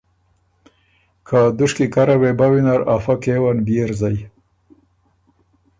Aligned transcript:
که 1.27 1.39
دُشکی 1.57 1.85
کره 1.93 2.15
وې 2.21 2.31
بَۀ 2.39 2.47
وینر 2.51 2.81
افۀ 2.95 3.15
کېون 3.23 3.57
بيې 3.65 3.83
ر 3.89 3.91
زئ 3.99 4.17